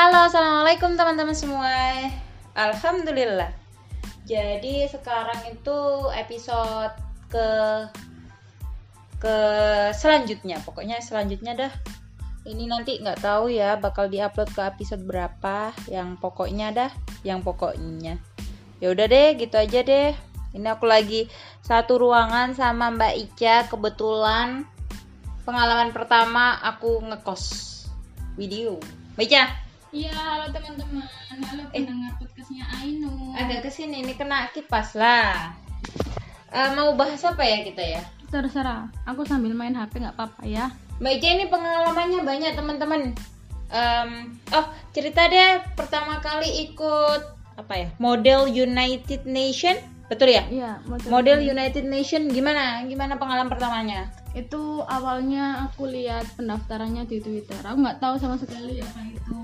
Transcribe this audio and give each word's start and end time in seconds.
Halo, 0.00 0.32
assalamualaikum 0.32 0.96
teman-teman 0.96 1.36
semua. 1.36 2.08
Alhamdulillah. 2.56 3.52
Jadi 4.24 4.88
sekarang 4.88 5.44
itu 5.52 6.08
episode 6.16 6.96
ke 7.28 7.48
ke 9.20 9.36
selanjutnya. 9.92 10.56
Pokoknya 10.64 11.04
selanjutnya 11.04 11.52
dah. 11.52 11.72
Ini 12.48 12.64
nanti 12.64 12.96
nggak 12.96 13.20
tahu 13.20 13.52
ya 13.52 13.76
bakal 13.76 14.08
diupload 14.08 14.48
ke 14.56 14.64
episode 14.72 15.04
berapa. 15.04 15.76
Yang 15.84 16.16
pokoknya 16.16 16.72
dah, 16.72 16.90
yang 17.20 17.44
pokoknya. 17.44 18.16
Ya 18.80 18.96
udah 18.96 19.04
deh, 19.04 19.36
gitu 19.36 19.60
aja 19.60 19.84
deh. 19.84 20.16
Ini 20.56 20.80
aku 20.80 20.88
lagi 20.88 21.28
satu 21.60 22.00
ruangan 22.00 22.56
sama 22.56 22.88
Mbak 22.88 23.14
Ica. 23.20 23.68
Kebetulan 23.68 24.64
pengalaman 25.44 25.92
pertama 25.92 26.56
aku 26.56 27.04
ngekos 27.04 27.44
video. 28.40 28.80
Mbak 29.20 29.28
Ica, 29.28 29.44
Iya, 29.90 30.14
halo 30.14 30.46
teman-teman. 30.54 31.02
Halo 31.42 31.66
pendengar 31.74 32.14
podcastnya 32.22 32.62
Ainu. 32.78 33.34
agak 33.34 33.66
ke 33.66 33.70
sini 33.74 34.06
ini 34.06 34.14
kena 34.14 34.46
kipas 34.54 34.94
lah. 34.94 35.50
Eh, 36.54 36.70
mau 36.78 36.94
bahas 36.94 37.18
apa 37.26 37.42
ya 37.42 37.66
kita 37.66 37.82
ya? 37.82 38.02
Terserah, 38.30 38.86
aku 39.02 39.26
sambil 39.26 39.50
main 39.50 39.74
HP 39.74 39.98
nggak 39.98 40.14
apa-apa 40.14 40.46
ya. 40.46 40.70
Mbak 41.02 41.12
Ica 41.18 41.28
ini 41.34 41.44
pengalamannya 41.50 42.22
banyak 42.22 42.52
teman-teman. 42.54 43.02
Em, 43.74 44.10
oh 44.54 44.66
cerita 44.94 45.26
deh 45.26 45.58
pertama 45.74 46.22
kali 46.22 46.70
ikut 46.70 47.22
apa 47.58 47.74
ya? 47.74 47.88
Model 47.98 48.46
United 48.46 49.26
Nation, 49.26 49.74
betul 50.06 50.30
ya? 50.30 50.46
Iya, 50.46 50.78
model- 50.86 51.10
Model 51.10 51.38
United 51.42 51.82
Nation 51.90 52.30
gimana? 52.30 52.86
Gimana 52.86 53.18
pengalaman 53.18 53.50
pertamanya? 53.50 54.06
itu 54.30 54.86
awalnya 54.86 55.66
aku 55.66 55.90
lihat 55.90 56.22
pendaftarannya 56.38 57.02
di 57.02 57.18
Twitter. 57.18 57.58
Aku 57.66 57.82
nggak 57.82 57.98
tahu 57.98 58.14
sama 58.14 58.38
sekali 58.38 58.78
apa 58.78 59.02
itu 59.10 59.38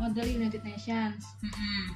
model 0.00 0.24
United 0.24 0.64
Nations. 0.64 1.28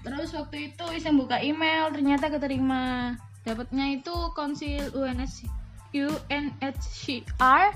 Terus 0.05 0.37
waktu 0.37 0.71
itu 0.71 0.85
iseng 0.93 1.17
buka 1.17 1.41
email, 1.41 1.89
ternyata 1.89 2.29
keterima. 2.29 3.17
Dapatnya 3.49 3.97
itu 3.97 4.13
konsil 4.37 4.93
UNS 4.93 5.49
UNHCR 5.95 7.71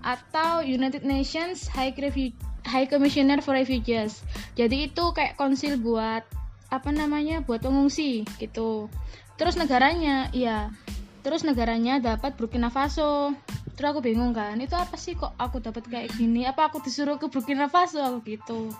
atau 0.00 0.52
United 0.64 1.04
Nations 1.04 1.68
High, 1.68 1.94
Refu- 1.94 2.34
High 2.64 2.88
Commissioner 2.88 3.38
for 3.44 3.54
Refugees. 3.54 4.24
Jadi 4.56 4.90
itu 4.90 5.04
kayak 5.12 5.36
konsil 5.38 5.78
buat 5.78 6.24
apa 6.68 6.90
namanya? 6.92 7.40
buat 7.44 7.64
pengungsi 7.64 8.24
gitu. 8.40 8.88
Terus 9.38 9.54
negaranya, 9.54 10.28
iya. 10.34 10.72
Terus 11.22 11.44
negaranya 11.44 12.00
dapat 12.00 12.34
Burkina 12.34 12.72
Faso. 12.72 13.36
Terus 13.78 13.94
aku 13.94 14.02
bingung 14.02 14.34
kan, 14.34 14.58
itu 14.58 14.74
apa 14.74 14.98
sih 14.98 15.14
kok 15.14 15.38
aku 15.38 15.62
dapat 15.62 15.86
kayak 15.86 16.10
gini? 16.18 16.42
Apa 16.50 16.66
aku 16.66 16.82
disuruh 16.82 17.14
ke 17.14 17.30
Burkina 17.30 17.70
Faso 17.70 18.02
aku 18.02 18.18
gitu? 18.26 18.74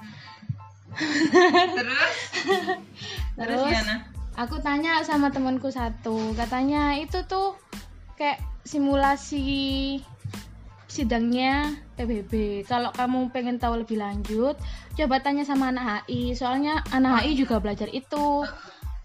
Terus? 0.96 2.16
Terus 3.36 3.60
gimana? 3.66 3.94
Aku 4.38 4.62
tanya 4.62 5.02
sama 5.02 5.34
temanku 5.34 5.66
satu, 5.74 6.32
katanya 6.38 6.94
itu 6.94 7.26
tuh 7.26 7.58
kayak 8.14 8.38
simulasi 8.62 9.98
sidangnya 10.88 11.74
PBB. 11.98 12.64
Kalau 12.64 12.94
kamu 12.94 13.34
pengen 13.34 13.58
tahu 13.58 13.82
lebih 13.82 13.98
lanjut, 13.98 14.54
coba 14.94 15.20
tanya 15.20 15.42
sama 15.42 15.74
anak 15.74 16.06
HI. 16.06 16.38
Soalnya 16.38 16.86
anak 16.94 17.22
HI 17.22 17.34
juga 17.34 17.58
belajar 17.58 17.90
itu. 17.90 18.46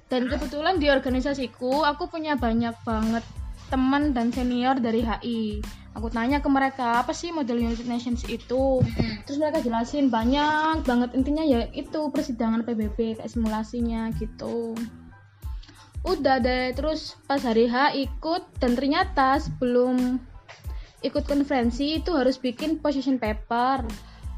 Dan 0.07 0.29
kebetulan 0.29 0.77
di 0.77 0.93
organisasiku, 0.93 1.81
aku 1.81 2.05
punya 2.05 2.37
banyak 2.37 2.77
banget 2.85 3.25
teman 3.73 4.13
dan 4.13 4.29
senior 4.29 4.77
dari 4.77 5.01
HI. 5.01 5.65
Aku 5.97 6.13
tanya 6.13 6.37
ke 6.41 6.49
mereka, 6.49 7.01
apa 7.01 7.09
sih 7.09 7.33
model 7.33 7.57
United 7.57 7.89
Nations 7.89 8.21
itu? 8.29 8.85
Terus 9.25 9.37
mereka 9.41 9.65
jelasin 9.65 10.13
banyak 10.13 10.85
banget 10.85 11.17
intinya 11.17 11.41
ya 11.41 11.65
itu 11.73 12.13
persidangan 12.13 12.61
PBB 12.61 13.17
kayak 13.17 13.29
simulasinya 13.29 14.13
gitu 14.21 14.77
udah 16.03 16.35
deh 16.43 16.75
terus 16.75 17.15
pas 17.31 17.39
hari 17.39 17.71
H 17.71 17.95
ikut 17.95 18.43
dan 18.59 18.75
ternyata 18.75 19.39
sebelum 19.39 20.19
ikut 20.99 21.23
konferensi 21.23 21.99
itu 21.99 22.11
harus 22.11 22.35
bikin 22.35 22.79
position 22.83 23.15
paper 23.15 23.87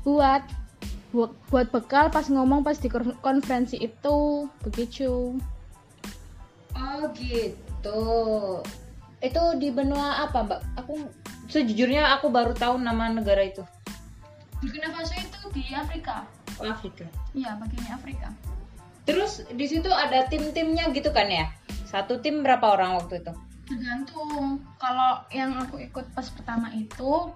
buat 0.06 0.46
buat, 1.10 1.34
buat 1.50 1.68
bekal 1.74 2.14
pas 2.14 2.30
ngomong 2.30 2.62
pas 2.62 2.78
di 2.78 2.86
kon- 2.86 3.18
konferensi 3.26 3.82
itu 3.82 4.46
begitu 4.62 5.42
Oh 6.76 7.08
gitu. 7.16 8.04
Itu 9.24 9.60
di 9.60 9.70
benua 9.72 10.26
apa, 10.28 10.44
Mbak? 10.44 10.62
Aku 10.84 10.94
sejujurnya 11.48 12.16
aku 12.20 12.28
baru 12.34 12.52
tahu 12.56 12.80
nama 12.82 13.12
negara 13.12 13.46
itu. 13.46 13.64
Burkina 14.60 14.90
Faso 14.96 15.14
itu 15.20 15.40
di 15.52 15.64
Afrika 15.76 16.26
Oh, 16.58 16.72
Afrika. 16.72 17.04
iya 17.36 17.60
bagiannya 17.60 17.92
Afrika 18.00 18.32
Terus 19.04 19.44
di 19.52 19.68
situ 19.68 19.92
ada 19.92 20.24
tim-timnya 20.32 20.88
gitu 20.96 21.12
kan 21.12 21.28
ya? 21.28 21.52
Satu 21.86 22.24
tim 22.24 22.42
berapa 22.42 22.64
orang 22.74 22.96
waktu 22.98 23.20
itu? 23.22 23.34
tergantung 23.66 24.62
kalau 24.78 25.26
yang 25.34 25.58
aku 25.58 25.82
ikut 25.82 26.06
pas 26.14 26.30
pertama 26.30 26.70
itu 26.78 27.34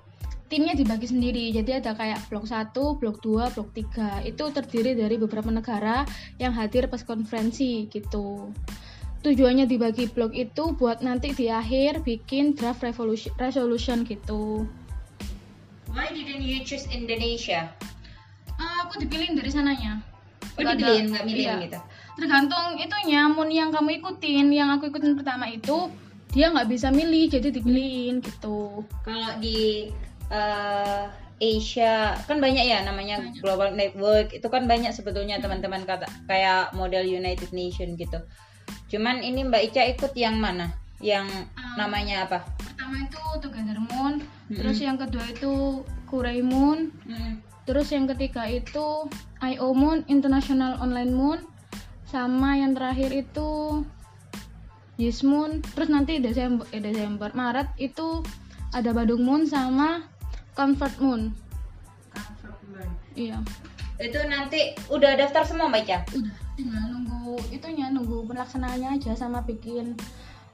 timnya 0.49 0.77
dibagi 0.77 1.09
sendiri 1.09 1.49
jadi 1.53 1.81
ada 1.81 1.97
kayak 1.97 2.21
blok 2.29 2.45
1, 2.45 2.73
blok 2.73 3.17
2, 3.21 3.53
blok 3.53 3.69
3 3.73 4.29
itu 4.29 4.43
terdiri 4.53 4.93
dari 4.93 5.17
beberapa 5.17 5.49
negara 5.49 6.05
yang 6.37 6.53
hadir 6.53 6.85
pas 6.85 7.01
konferensi 7.01 7.89
gitu 7.89 8.53
tujuannya 9.19 9.67
dibagi 9.67 10.07
blok 10.07 10.31
itu 10.31 10.75
buat 10.79 11.03
nanti 11.03 11.35
di 11.35 11.51
akhir 11.51 12.07
bikin 12.07 12.55
draft 12.55 12.83
revolution, 12.83 13.31
resolution 13.35 14.07
gitu 14.07 14.63
Why 15.89 16.05
didn't 16.13 16.45
you 16.45 16.61
choose 16.61 16.85
Indonesia? 16.93 17.73
Ah, 18.61 18.85
aku 18.85 19.01
dipilih 19.01 19.33
dari 19.33 19.49
sananya 19.49 20.05
Oh, 20.59 20.75
dipilihin 20.75 21.07
nggak 21.15 21.23
milih 21.23 21.45
iya. 21.47 21.55
gitu? 21.63 21.79
tergantung 22.19 22.75
itunya 22.75 23.31
mun 23.31 23.47
yang 23.47 23.71
kamu 23.71 24.03
ikutin 24.03 24.51
yang 24.51 24.75
aku 24.75 24.91
ikutin 24.91 25.15
pertama 25.15 25.47
itu 25.47 25.87
dia 26.35 26.51
nggak 26.51 26.67
bisa 26.67 26.91
milih 26.91 27.31
jadi 27.31 27.47
dipilihin 27.47 28.19
gitu 28.19 28.83
Kalau 29.07 29.31
di 29.39 29.87
eh, 30.27 31.03
Asia 31.39 32.19
kan 32.27 32.43
banyak 32.43 32.67
ya 32.67 32.83
namanya 32.83 33.23
Global 33.39 33.71
Network 33.71 34.35
itu 34.35 34.47
kan 34.51 34.67
banyak 34.67 34.91
sebetulnya 34.91 35.39
teman-teman 35.39 35.87
kata 35.87 36.05
kayak 36.27 36.75
model 36.75 37.07
United 37.07 37.55
Nation 37.55 37.95
gitu. 37.95 38.19
Cuman 38.87 39.21
ini 39.21 39.45
Mbak 39.45 39.63
Ica 39.69 39.83
ikut 39.85 40.13
yang 40.13 40.37
mana? 40.37 40.73
Yang 40.99 41.27
Um, 41.55 41.75
namanya 41.77 42.27
apa? 42.27 42.39
pertama 42.59 43.05
itu 43.05 43.19
Together 43.39 43.79
Moon 43.79 44.13
terus 44.49 44.79
yang 44.79 44.97
kedua 44.97 45.21
itu 45.29 45.83
Kurai 46.07 46.41
Moon 46.41 46.89
terus 47.63 47.93
yang 47.93 48.09
ketiga 48.09 48.49
itu 48.49 49.05
IO 49.39 49.69
Moon 49.71 50.01
International 50.07 50.79
Online 50.79 51.13
Moon 51.13 51.39
sama 52.03 52.57
yang 52.57 52.73
terakhir 52.73 53.13
itu 53.13 53.83
Yes 54.97 55.21
Moon 55.21 55.61
terus 55.75 55.87
nanti 55.87 56.17
Desember 56.17 56.65
eh 56.73 56.81
Desember 56.81 57.29
Maret 57.31 57.69
itu 57.77 58.25
ada 58.73 58.89
Badung 58.91 59.21
Moon 59.21 59.45
sama 59.45 60.03
Comfort 60.51 60.97
Moon 60.99 61.31
iya 63.13 63.39
Itu 63.99 64.19
nanti 64.25 64.73
udah 64.87 65.15
daftar 65.15 65.43
semua 65.43 65.67
Mbak 65.67 65.81
Ica? 65.83 65.97
udah 66.15 66.35
tinggal 66.55 66.83
nunggu 66.87 66.98
itunya 67.49 67.87
nunggu 67.89 68.27
pelaksanaannya 68.27 68.99
aja 68.99 69.15
sama 69.15 69.41
bikin 69.43 69.95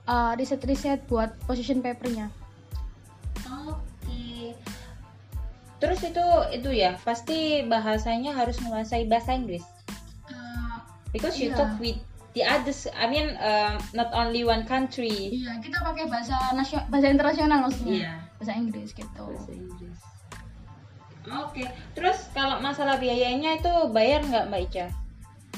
uh, 0.05 0.33
riset-riset 0.37 1.05
buat 1.05 1.33
position 1.45 1.81
papernya 1.81 2.29
Oke. 3.45 4.55
Terus 5.77 5.99
itu 6.01 6.25
itu 6.55 6.69
ya 6.71 6.97
pasti 7.03 7.61
bahasanya 7.67 8.33
harus 8.33 8.57
menguasai 8.63 9.05
bahasa 9.05 9.35
Inggris. 9.35 9.61
Uh, 10.25 10.81
Because 11.11 11.37
you 11.37 11.51
Iya. 11.51 11.57
talk 11.59 11.77
with 11.77 11.99
the 12.33 12.43
others, 12.43 12.87
I 12.91 13.05
mean 13.05 13.35
um, 13.37 13.77
not 13.93 14.09
only 14.15 14.41
one 14.43 14.65
country. 14.65 15.35
Iya, 15.35 15.59
kita 15.61 15.83
pakai 15.83 16.07
bahasa 16.09 16.35
nasional, 16.55 16.87
bahasa 16.89 17.07
internasional 17.11 17.59
maksudnya. 17.69 17.93
Iya. 18.01 18.13
Bahasa 18.39 18.53
Inggris 18.55 18.89
gitu. 18.95 19.23
Bahasa 19.29 19.51
Inggris. 19.53 19.99
Oke, 21.25 21.65
terus 21.97 22.17
kalau 22.37 22.61
masalah 22.61 23.01
biayanya 23.01 23.57
itu 23.57 23.73
bayar 23.89 24.21
nggak 24.25 24.45
Mbak 24.45 24.61
Ica? 24.69 24.87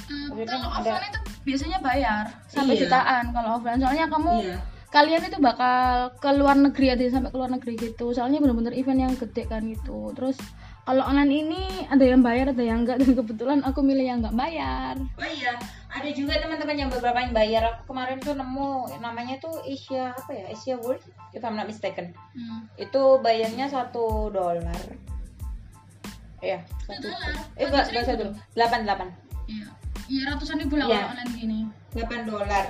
Hmm, 0.08 0.30
kalau 0.40 0.70
ada- 0.72 0.96
offline 0.96 1.10
itu 1.10 1.20
biasanya 1.44 1.78
bayar 1.80 2.24
sampai 2.48 2.74
Iya. 2.74 2.82
jutaan 2.84 3.24
kalau 3.32 3.50
offline. 3.56 3.80
Soalnya 3.80 4.06
kamu 4.08 4.32
Iya. 4.42 4.58
kalian 4.88 5.22
itu 5.22 5.38
bakal 5.38 5.84
ke 6.16 6.30
luar 6.32 6.56
negeri 6.56 6.88
ada 6.90 7.02
yang 7.02 7.14
sampai 7.14 7.30
ke 7.30 7.38
luar 7.38 7.52
negeri 7.52 7.74
gitu. 7.76 8.06
Soalnya 8.12 8.40
bener-bener 8.40 8.72
event 8.72 9.00
yang 9.02 9.14
gede 9.14 9.44
kan 9.46 9.64
gitu. 9.64 10.12
Terus 10.14 10.40
kalau 10.84 11.04
online 11.04 11.34
ini 11.38 11.62
ada 11.86 12.00
yang 12.02 12.24
bayar, 12.24 12.48
ada 12.50 12.64
yang 12.64 12.88
enggak 12.88 12.96
dan 13.04 13.12
kebetulan 13.14 13.60
aku 13.62 13.80
milih 13.82 14.06
yang 14.06 14.20
enggak 14.22 14.34
bayar. 14.34 14.96
Oh 14.96 15.28
iya, 15.28 15.60
ada 15.90 16.10
juga 16.10 16.40
teman-teman 16.40 16.78
yang 16.78 16.90
beberapa 16.90 17.20
yang 17.20 17.32
bayar. 17.32 17.62
Aku 17.70 17.92
kemarin 17.92 18.18
tuh 18.18 18.32
nemu 18.34 18.72
namanya 19.00 19.36
tuh 19.38 19.60
Asia 19.62 20.16
apa 20.16 20.32
ya? 20.32 20.48
Asia 20.48 20.76
World, 20.78 21.04
if 21.32 21.44
I'm 21.44 21.56
not 21.56 21.68
mistaken. 21.68 22.16
Hmm. 22.32 22.72
Itu 22.78 23.20
bayarnya 23.20 23.68
satu 23.68 24.32
dolar. 24.32 24.80
Iya, 26.38 26.62
satu. 26.82 27.08
Eh 27.56 27.66
enggak, 27.66 27.90
enggak 27.90 28.06
satu. 28.06 28.26
Delapan 28.54 28.80
delapan. 28.84 29.10
Iya. 30.08 30.16
Iya 30.16 30.22
ratusan 30.34 30.58
ribu 30.64 30.76
lah 30.80 30.88
Iya. 30.88 30.96
kalau 31.00 31.12
online 31.14 31.34
gini. 31.36 31.60
8 31.94 32.24
dolar. 32.28 32.66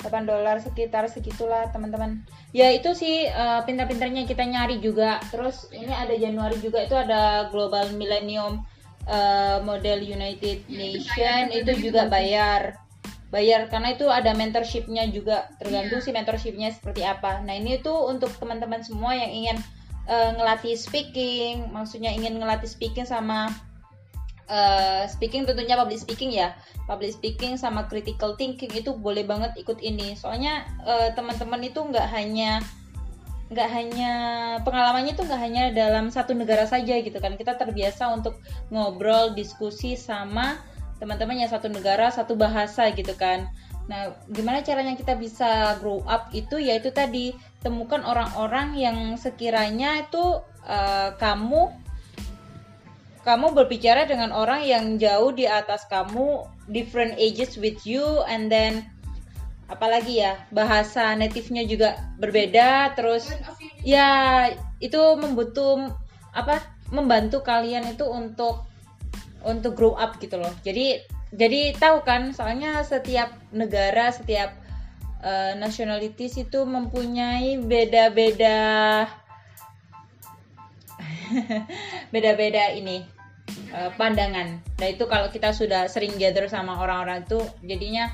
8 0.00 0.24
dolar 0.24 0.56
sekitar 0.64 1.04
segitulah 1.12 1.68
teman-teman. 1.72 2.24
Ya 2.56 2.72
itu 2.72 2.96
sih 2.96 3.28
eh, 3.28 3.60
pintar-pintarnya 3.68 4.24
kita 4.24 4.44
nyari 4.48 4.80
juga. 4.80 5.20
Terus 5.28 5.68
ini 5.76 5.92
ada 5.92 6.16
Januari 6.16 6.56
juga 6.60 6.80
itu 6.80 6.96
ada 6.96 7.52
Global 7.52 7.92
Millennium 7.96 8.64
eh, 9.04 9.58
model 9.60 10.00
United 10.00 10.68
Nation 10.72 11.52
itu 11.52 11.72
juga 11.90 12.08
bayar. 12.08 12.80
Bayar 13.30 13.70
karena 13.70 13.94
itu 13.94 14.08
ada 14.10 14.32
mentorshipnya 14.34 15.06
juga. 15.12 15.52
Tergantung 15.60 16.00
si 16.02 16.10
mentorshipnya 16.10 16.72
seperti 16.72 17.04
apa. 17.04 17.44
Nah 17.44 17.54
ini 17.54 17.78
tuh 17.84 18.08
untuk 18.08 18.32
teman-teman 18.40 18.80
semua 18.80 19.12
yang 19.12 19.30
ingin 19.30 19.56
eh, 20.08 20.30
ngelatih 20.34 20.74
speaking 20.80 21.68
maksudnya 21.76 22.10
ingin 22.10 22.40
ngelatih 22.40 22.66
speaking 22.66 23.04
sama 23.04 23.52
eh, 24.50 25.02
speaking 25.06 25.46
tentunya 25.46 25.78
public 25.78 26.02
speaking 26.02 26.34
ya. 26.34 26.58
Public 26.90 27.14
speaking 27.14 27.54
sama 27.54 27.86
critical 27.86 28.34
thinking 28.34 28.74
itu 28.74 28.90
boleh 28.90 29.22
banget 29.22 29.54
ikut 29.54 29.78
ini. 29.78 30.18
Soalnya 30.18 30.66
eh, 30.82 31.14
teman-teman 31.14 31.62
itu 31.62 31.78
nggak 31.78 32.10
hanya 32.10 32.58
nggak 33.50 33.70
hanya 33.70 34.12
pengalamannya 34.62 35.18
itu 35.18 35.26
nggak 35.26 35.42
hanya 35.42 35.62
dalam 35.74 36.10
satu 36.10 36.34
negara 36.34 36.66
saja 36.66 36.98
gitu 36.98 37.16
kan. 37.22 37.38
Kita 37.38 37.54
terbiasa 37.54 38.10
untuk 38.10 38.42
ngobrol 38.74 39.34
diskusi 39.38 39.94
sama 39.94 40.58
teman-teman 40.98 41.46
yang 41.46 41.50
satu 41.50 41.70
negara 41.70 42.10
satu 42.10 42.34
bahasa 42.34 42.90
gitu 42.92 43.14
kan. 43.14 43.48
Nah 43.90 44.14
gimana 44.30 44.62
caranya 44.62 44.94
kita 44.94 45.18
bisa 45.18 45.78
grow 45.82 46.02
up 46.06 46.30
itu? 46.30 46.58
Yaitu 46.62 46.94
tadi 46.94 47.34
temukan 47.62 48.02
orang-orang 48.06 48.78
yang 48.78 48.98
sekiranya 49.18 50.06
itu 50.06 50.42
eh, 50.66 51.10
kamu 51.18 51.89
kamu 53.30 53.54
berbicara 53.54 54.10
dengan 54.10 54.34
orang 54.34 54.66
yang 54.66 54.98
jauh 54.98 55.30
di 55.30 55.46
atas 55.46 55.86
kamu 55.86 56.42
different 56.66 57.14
ages 57.14 57.54
with 57.54 57.78
you 57.86 58.02
and 58.26 58.50
then 58.50 58.82
apalagi 59.70 60.18
ya 60.18 60.34
bahasa 60.50 61.14
native-nya 61.14 61.62
juga 61.62 61.94
berbeda 62.18 62.98
terus 62.98 63.30
ya 63.86 64.50
itu 64.82 64.98
membutuh 65.14 65.94
apa 66.34 66.58
membantu 66.90 67.46
kalian 67.46 67.86
itu 67.94 68.02
untuk 68.02 68.66
untuk 69.46 69.78
grow 69.78 69.94
up 69.94 70.18
gitu 70.18 70.34
loh. 70.34 70.50
Jadi 70.66 70.98
jadi 71.30 71.70
tahu 71.78 72.02
kan 72.02 72.34
soalnya 72.34 72.82
setiap 72.82 73.30
negara 73.54 74.10
setiap 74.10 74.58
eh, 75.22 75.54
nationalities 75.54 76.34
itu 76.34 76.66
mempunyai 76.66 77.62
beda-beda 77.62 79.06
beda-beda 82.12 82.74
ini 82.74 83.19
eh, 83.70 83.90
pandangan. 83.94 84.58
Nah 84.78 84.88
itu 84.88 85.04
kalau 85.06 85.28
kita 85.28 85.50
sudah 85.50 85.86
sering 85.86 86.14
gather 86.16 86.46
sama 86.46 86.76
orang-orang 86.76 87.22
itu 87.22 87.38
jadinya 87.62 88.10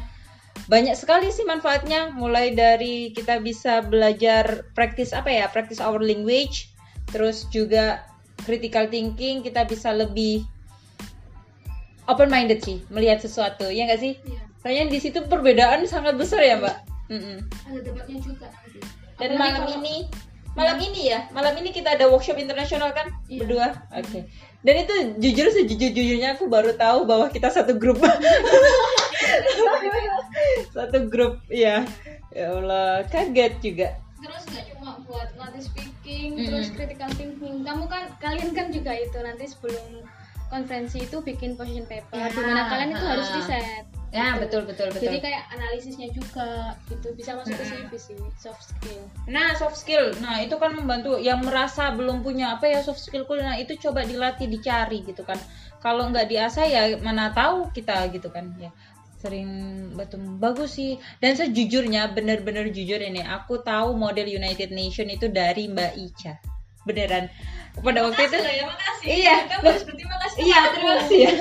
banyak 0.66 0.94
sekali 0.94 1.28
sih 1.28 1.44
manfaatnya. 1.44 2.12
Mulai 2.12 2.52
dari 2.52 3.10
kita 3.10 3.40
bisa 3.40 3.80
belajar 3.80 4.64
praktis 4.72 5.12
apa 5.12 5.28
ya? 5.28 5.46
Praktis 5.48 5.80
our 5.80 6.00
language 6.00 6.68
terus 7.06 7.46
juga 7.48 8.02
critical 8.42 8.86
thinking 8.86 9.40
kita 9.40 9.64
bisa 9.64 9.90
lebih 9.90 10.42
open 12.06 12.28
minded 12.28 12.62
sih 12.62 12.82
melihat 12.88 13.18
sesuatu. 13.18 13.66
Ya 13.68 13.86
nggak 13.86 14.00
sih? 14.00 14.14
Iya. 14.18 14.42
soalnya 14.56 14.90
di 14.90 14.98
situ 14.98 15.22
perbedaan 15.30 15.86
sangat 15.86 16.18
besar 16.18 16.42
ya 16.42 16.58
mbak. 16.58 16.74
Mm-mm. 17.06 17.38
ada 17.70 17.80
debatnya 17.80 18.18
juga. 18.18 18.50
Dan 19.14 19.30
Apalagi 19.32 19.38
malam 19.38 19.62
kalau- 19.62 19.76
ini 19.78 19.96
malam 20.56 20.78
ini 20.80 21.12
ya? 21.12 21.28
Malam 21.30 21.54
ini 21.60 21.70
kita 21.70 21.94
ada 21.94 22.08
workshop 22.08 22.40
internasional 22.40 22.90
kan? 22.96 23.12
Iya. 23.28 23.40
berdua? 23.44 23.68
Oke. 23.92 24.24
Dan 24.64 24.74
itu 24.82 24.94
jujur 25.22 25.46
sejujur-jujurnya 25.52 26.34
aku 26.34 26.50
baru 26.50 26.74
tahu 26.74 27.06
bahwa 27.06 27.30
kita 27.30 27.52
satu 27.52 27.76
grup. 27.78 28.00
Satu 30.74 31.08
grup 31.08 31.40
ya 31.48 31.86
ya 32.34 32.46
Allah 32.52 33.06
kaget 33.08 33.52
juga. 33.62 33.88
Terus 34.20 34.42
nggak 34.50 34.64
cuma 34.74 34.98
buat 35.08 35.28
latih 35.38 35.64
speaking 35.64 36.36
Mm-mm. 36.36 36.46
terus 36.50 36.68
critical 36.74 37.08
thinking. 37.14 37.64
Kamu 37.64 37.84
kan 37.88 38.12
kalian 38.20 38.52
kan 38.52 38.68
juga 38.74 38.92
itu 38.92 39.16
nanti 39.22 39.48
sebelum 39.48 40.04
konferensi 40.52 41.02
itu 41.02 41.18
bikin 41.22 41.58
position 41.58 41.86
paper 41.90 42.14
Ya, 42.14 42.30
di 42.30 42.38
mana 42.38 42.70
kalian 42.70 42.90
itu 42.94 43.04
ha. 43.06 43.10
harus 43.16 43.28
riset 43.34 43.86
ya 44.16 44.32
Gitu. 44.32 44.48
betul 44.48 44.62
betul 44.64 44.88
betul 44.96 45.04
jadi 45.12 45.18
kayak 45.20 45.42
analisisnya 45.52 46.08
juga 46.16 46.72
gitu 46.88 47.12
bisa 47.12 47.36
masuk 47.36 47.52
ke. 47.52 47.64
CV 47.68 47.92
sih 48.00 48.16
soft 48.40 48.64
skill 48.64 49.04
Nah, 49.26 49.52
soft 49.58 49.76
skill. 49.76 50.14
Nah, 50.22 50.38
itu 50.38 50.54
kan 50.56 50.70
membantu 50.72 51.18
yang 51.18 51.42
merasa 51.42 51.90
belum 51.90 52.22
punya 52.22 52.54
apa 52.56 52.70
ya 52.70 52.78
soft 52.80 53.02
skillku. 53.02 53.34
Nah, 53.34 53.58
itu 53.58 53.74
coba 53.74 54.06
dilatih, 54.06 54.46
dicari 54.46 55.02
gitu 55.02 55.26
kan. 55.26 55.34
Kalau 55.82 56.06
nggak 56.08 56.30
diasah 56.30 56.64
ya 56.64 56.82
mana 57.02 57.34
tahu 57.34 57.74
kita 57.74 58.06
gitu 58.14 58.30
kan 58.30 58.54
ya. 58.56 58.70
Sering 59.18 59.50
batu 59.98 60.14
bagus 60.38 60.78
sih. 60.78 60.94
Dan 61.18 61.34
sejujurnya 61.34 62.14
bener-bener 62.14 62.70
jujur 62.70 63.02
ini, 63.02 63.18
aku 63.18 63.60
tahu 63.66 63.98
model 63.98 64.30
United 64.30 64.70
Nation 64.70 65.10
itu 65.10 65.26
dari 65.26 65.66
Mbak 65.66 65.92
Ica. 65.98 66.38
Beneran. 66.86 67.26
Pada 67.76 68.00
waktu 68.08 68.20
itu 68.26 68.36
ya 68.40 68.64
makasih 68.64 69.06
Iya. 69.06 69.36
kamu 69.46 69.64
harus 69.68 69.84
berterima 69.84 70.16
kasih 70.24 70.40
Iya, 70.42 70.58
terima 70.74 70.92
kasih 71.00 71.18
ya. 71.22 71.32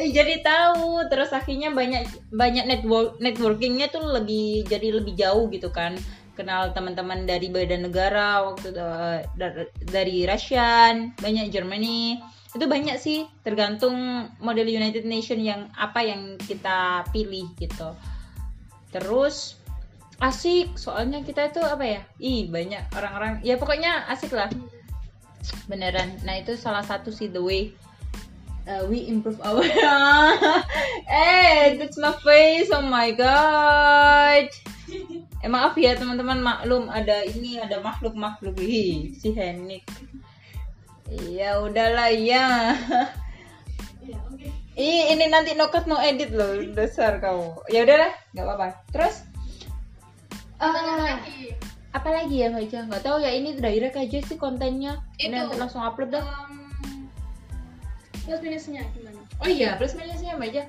Jadi 0.16 0.34
tahu, 0.42 1.06
terus 1.06 1.30
akhirnya 1.30 1.70
banyak 1.70 2.04
banyak 2.34 2.64
network 2.66 3.22
networkingnya 3.22 3.86
tuh 3.88 4.02
lebih 4.02 4.66
jadi 4.66 4.98
lebih 4.98 5.14
jauh 5.14 5.46
gitu 5.50 5.70
kan. 5.70 5.94
Kenal 6.34 6.72
teman-teman 6.72 7.28
dari 7.28 7.52
beda 7.52 7.76
negara 7.78 8.42
waktu 8.48 8.72
dar- 8.74 9.70
dari 9.86 10.24
Russian, 10.26 11.14
banyak 11.20 11.52
Germany. 11.52 12.18
Itu 12.50 12.66
banyak 12.66 12.98
sih, 12.98 13.30
tergantung 13.46 14.26
model 14.42 14.66
United 14.66 15.06
Nation 15.06 15.38
yang 15.38 15.70
apa 15.78 16.02
yang 16.02 16.34
kita 16.42 17.06
pilih 17.14 17.46
gitu. 17.62 17.94
Terus 18.90 19.54
asik, 20.18 20.74
soalnya 20.74 21.22
kita 21.22 21.54
itu 21.54 21.62
apa 21.62 21.84
ya? 21.86 22.00
Ih, 22.18 22.50
banyak 22.50 22.90
orang-orang. 22.98 23.38
Ya 23.46 23.54
pokoknya 23.54 24.10
asik 24.10 24.34
lah 24.34 24.50
beneran. 25.68 26.16
Nah 26.22 26.40
itu 26.40 26.54
salah 26.54 26.84
satu 26.84 27.08
sih 27.08 27.28
the 27.32 27.40
way 27.40 27.72
uh, 28.68 28.84
we 28.88 29.08
improve 29.08 29.40
our 29.40 29.64
eh 31.08 31.76
that's 31.80 31.96
my 31.96 32.12
face. 32.24 32.68
Oh 32.72 32.84
my 32.84 33.10
god. 33.14 34.48
Eh 35.40 35.48
maaf 35.48 35.76
ya 35.80 35.96
teman-teman. 35.96 36.44
Maklum 36.44 36.92
ada 36.92 37.24
ini 37.24 37.56
ada 37.60 37.80
makhluk 37.80 38.12
makhluk 38.12 38.60
Hi, 38.60 39.14
si 39.16 39.32
Henik 39.32 39.88
ya 41.10 41.58
udahlah 41.58 42.14
ya. 42.14 42.46
Ih, 44.80 45.12
ini 45.12 45.28
nanti 45.28 45.52
no 45.58 45.68
cut 45.68 45.84
no 45.90 45.98
edit 45.98 46.32
loh. 46.32 46.56
Dasar 46.72 47.20
kamu. 47.20 47.68
Ya 47.68 47.84
udahlah 47.84 48.12
nggak 48.32 48.46
apa-apa. 48.46 48.68
Terus? 48.94 49.16
Lagi 50.60 51.59
apa 51.90 52.08
lagi 52.10 52.38
ya 52.38 52.54
Mbak 52.54 52.62
Ica? 52.70 52.80
nggak 52.86 53.02
tahu 53.02 53.18
ya 53.18 53.30
ini 53.34 53.58
direct 53.58 53.98
aja 53.98 54.18
sih 54.22 54.38
kontennya. 54.38 55.02
Ini 55.18 55.26
Itu. 55.26 55.34
nanti 55.34 55.56
langsung 55.58 55.82
upload 55.82 56.14
dah. 56.14 56.22
Um, 56.22 57.10
plus 58.22 58.40
minusnya 58.46 58.86
gimana? 58.94 59.20
Oh 59.42 59.48
iya 59.50 59.74
plus 59.74 59.98
minusnya 59.98 60.38
Mbak 60.38 60.48
Ica. 60.54 60.64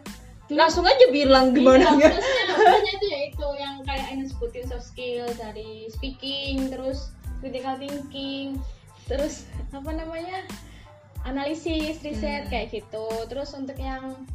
Langsung 0.51 0.83
aja 0.83 1.07
bilang 1.15 1.55
gimana 1.55 1.95
Iya, 1.95 2.11
ya 2.11 2.11
plusnya, 2.11 2.43
plusnya 2.59 2.93
itu 2.99 3.07
ya 3.07 3.19
itu 3.31 3.47
yang 3.55 3.75
kayak 3.87 4.07
ini 4.11 4.23
sebutin 4.27 4.65
soft 4.67 4.83
skill 4.83 5.23
dari 5.39 5.87
speaking 5.87 6.67
terus 6.67 7.15
critical 7.39 7.79
thinking 7.79 8.59
terus 9.07 9.47
apa 9.71 9.91
namanya? 9.95 10.43
Analisis 11.23 12.01
riset 12.01 12.49
Hmm. 12.49 12.51
kayak 12.51 12.67
gitu. 12.73 13.05
Terus 13.29 13.53
untuk 13.53 13.77
yang 13.77 14.25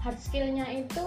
hard 0.00 0.18
skillnya 0.18 0.64
itu 0.72 1.06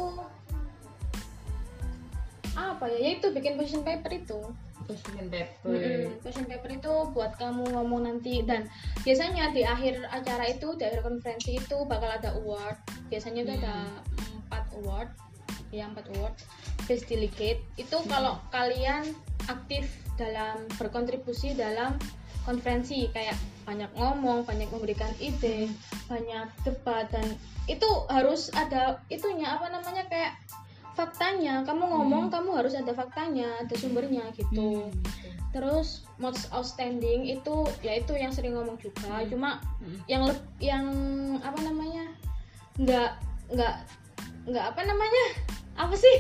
apa 2.54 2.86
ya? 2.88 2.98
Yaitu 3.12 3.34
bikin 3.34 3.58
question 3.58 3.82
paper 3.82 4.14
itu 4.14 4.40
Question 4.88 5.28
paper. 5.32 5.70
Mm-mm. 5.70 6.20
question 6.20 6.46
paper 6.46 6.70
itu 6.76 6.94
buat 7.16 7.36
kamu 7.40 7.74
ngomong 7.74 8.08
nanti. 8.08 8.44
Dan 8.44 8.68
biasanya 9.04 9.52
di 9.56 9.64
akhir 9.64 10.04
acara 10.12 10.50
itu 10.50 10.76
di 10.76 10.84
akhir 10.88 11.02
konferensi 11.04 11.58
itu 11.58 11.78
bakal 11.88 12.10
ada 12.12 12.36
award. 12.36 12.78
Biasanya 13.08 13.48
itu 13.48 13.54
ada 13.64 13.90
empat 14.44 14.64
award. 14.84 15.10
Ya 15.74 15.88
empat 15.90 16.12
award. 16.18 16.36
Best 16.86 17.08
delegate. 17.08 17.64
Itu 17.80 18.04
kalau 18.06 18.38
kalian 18.52 19.08
aktif 19.48 19.88
dalam 20.16 20.70
berkontribusi 20.78 21.58
dalam 21.58 21.98
konferensi 22.44 23.08
kayak 23.10 23.40
banyak 23.64 23.88
ngomong 23.96 24.44
banyak 24.44 24.68
memberikan 24.68 25.10
ide 25.24 25.72
banyak 26.12 26.48
debat 26.68 27.08
dan 27.08 27.24
itu 27.72 27.88
harus 28.12 28.52
ada 28.52 29.00
itunya 29.08 29.48
apa 29.48 29.72
namanya 29.72 30.04
kayak 30.12 30.36
faktanya 30.94 31.62
kamu 31.64 31.84
ngomong 31.84 32.30
kamu 32.30 32.54
harus 32.54 32.74
ada 32.74 32.92
faktanya 32.92 33.50
ada 33.60 33.74
sumbernya 33.74 34.30
gitu 34.34 34.86
Hmm. 34.86 34.94
terus 35.50 36.06
most 36.18 36.50
outstanding 36.50 37.26
itu 37.26 37.56
yaitu 37.82 38.14
yang 38.14 38.30
sering 38.30 38.54
ngomong 38.54 38.78
juga 38.78 39.22
cuma 39.26 39.62
Hmm. 39.82 39.98
yang 40.06 40.24
yang 40.58 40.86
apa 41.40 41.60
namanya 41.62 42.10
nggak 42.76 43.10
nggak 43.50 43.76
nggak 44.46 44.66
apa 44.66 44.82
namanya 44.82 45.26
apa 45.76 45.94
sih 45.94 46.18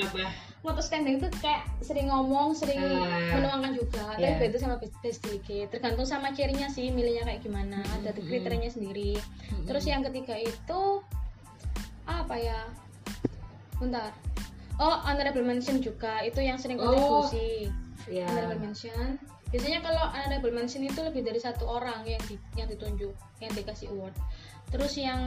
Apa? 0.00 0.28
most 0.64 0.82
outstanding 0.82 1.16
itu 1.16 1.28
kayak 1.38 1.62
sering 1.78 2.08
ngomong 2.08 2.52
sering 2.52 2.80
Ah. 2.80 3.36
menuangkan 3.36 3.72
juga 3.72 4.04
Ya. 4.16 4.34
tapi 4.34 4.48
beda 4.48 4.56
sama 4.58 4.76
best, 4.76 4.96
delegate 5.22 5.70
tergantung 5.70 6.04
sama 6.04 6.32
cirinya 6.32 6.66
sih 6.66 6.88
milihnya 6.88 7.22
kayak 7.22 7.40
gimana 7.40 7.80
ada 7.94 8.10
Mm-mm. 8.12 8.24
kriterianya 8.24 8.68
sendiri 8.68 9.16
terus 9.64 9.84
yang 9.84 10.00
ketiga 10.02 10.34
itu 10.34 10.82
apa 12.04 12.34
ya 12.34 12.60
bentar 13.76 14.10
oh 14.76 14.96
honorable 15.02 15.42
mention 15.42 15.78
juga 15.78 16.20
itu 16.20 16.38
yang 16.38 16.56
sering 16.56 16.76
Oh. 16.76 16.88
kontribusi 16.88 17.68
Ya. 18.06 18.26
honorable 18.26 18.60
mention 18.62 19.16
biasanya 19.48 19.80
kalau 19.80 20.04
honorable 20.06 20.52
mention 20.52 20.82
itu 20.82 21.00
lebih 21.00 21.22
dari 21.22 21.38
satu 21.38 21.64
orang 21.64 22.02
yang 22.02 22.20
di, 22.24 22.34
yang 22.54 22.66
ditunjuk 22.66 23.10
yang 23.38 23.52
dikasih 23.52 23.88
award 23.90 24.12
terus 24.68 24.94
yang 24.94 25.20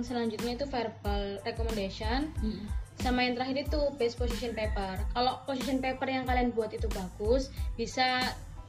selanjutnya 0.00 0.54
itu 0.54 0.64
verbal 0.64 1.42
recommendation 1.42 2.30
Mm. 2.38 2.64
sama 2.96 3.22
yang 3.22 3.34
terakhir 3.34 3.66
itu 3.66 3.80
best 3.94 4.14
position 4.14 4.52
paper 4.52 5.02
kalau 5.10 5.42
position 5.44 5.78
paper 5.78 6.06
yang 6.06 6.24
kalian 6.24 6.50
buat 6.50 6.70
itu 6.70 6.86
bagus 6.88 7.50
bisa 7.74 8.22